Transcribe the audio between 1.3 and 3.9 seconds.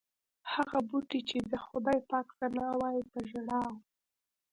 د خدای پاک ثنا وایي په ژړا و.